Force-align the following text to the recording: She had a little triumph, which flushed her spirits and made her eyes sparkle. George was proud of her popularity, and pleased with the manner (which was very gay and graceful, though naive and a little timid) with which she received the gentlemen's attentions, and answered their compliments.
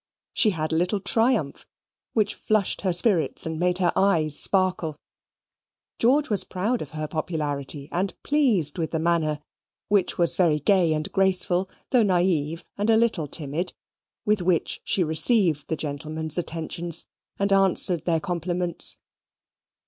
She 0.33 0.49
had 0.49 0.71
a 0.73 0.77
little 0.77 0.99
triumph, 0.99 1.67
which 2.13 2.33
flushed 2.33 2.81
her 2.81 2.91
spirits 2.91 3.45
and 3.45 3.59
made 3.59 3.77
her 3.77 3.93
eyes 3.95 4.35
sparkle. 4.39 4.97
George 5.99 6.27
was 6.27 6.43
proud 6.43 6.81
of 6.81 6.89
her 6.97 7.07
popularity, 7.07 7.87
and 7.91 8.15
pleased 8.23 8.79
with 8.79 8.89
the 8.89 8.97
manner 8.99 9.37
(which 9.89 10.17
was 10.17 10.35
very 10.35 10.59
gay 10.59 10.91
and 10.95 11.11
graceful, 11.11 11.69
though 11.91 12.01
naive 12.01 12.63
and 12.79 12.89
a 12.89 12.97
little 12.97 13.27
timid) 13.27 13.75
with 14.25 14.41
which 14.41 14.81
she 14.83 15.03
received 15.03 15.67
the 15.67 15.77
gentlemen's 15.77 16.39
attentions, 16.39 17.05
and 17.37 17.53
answered 17.53 18.05
their 18.05 18.19
compliments. 18.19 18.97